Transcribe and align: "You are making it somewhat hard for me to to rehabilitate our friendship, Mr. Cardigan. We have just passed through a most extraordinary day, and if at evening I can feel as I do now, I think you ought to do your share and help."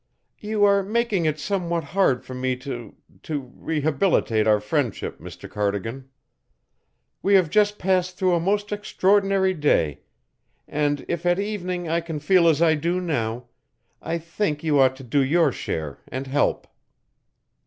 "You 0.39 0.65
are 0.65 0.81
making 0.81 1.25
it 1.27 1.37
somewhat 1.37 1.83
hard 1.83 2.25
for 2.25 2.33
me 2.33 2.55
to 2.55 2.95
to 3.21 3.51
rehabilitate 3.55 4.47
our 4.47 4.59
friendship, 4.59 5.19
Mr. 5.19 5.47
Cardigan. 5.47 6.09
We 7.21 7.35
have 7.35 7.51
just 7.51 7.77
passed 7.77 8.17
through 8.17 8.33
a 8.33 8.39
most 8.39 8.71
extraordinary 8.71 9.53
day, 9.53 9.99
and 10.67 11.05
if 11.07 11.23
at 11.27 11.37
evening 11.37 11.87
I 11.87 12.01
can 12.01 12.17
feel 12.17 12.47
as 12.47 12.63
I 12.63 12.73
do 12.73 12.99
now, 12.99 13.45
I 14.01 14.17
think 14.17 14.63
you 14.63 14.79
ought 14.79 14.95
to 14.95 15.03
do 15.03 15.23
your 15.23 15.51
share 15.51 15.99
and 16.07 16.25
help." 16.25 16.65